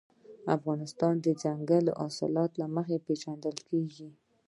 افغانستان 0.57 1.13
د 1.19 1.25
دځنګل 1.35 1.85
حاصلات 2.01 2.51
له 2.61 2.65
مخې 2.75 3.03
پېژندل 3.05 3.55
کېږي. 3.69 4.09